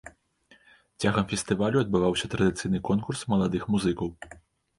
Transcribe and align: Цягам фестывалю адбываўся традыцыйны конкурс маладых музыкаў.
Цягам 1.03 1.25
фестывалю 1.33 1.77
адбываўся 1.85 2.31
традыцыйны 2.33 2.81
конкурс 2.91 3.19
маладых 3.37 3.69
музыкаў. 3.77 4.13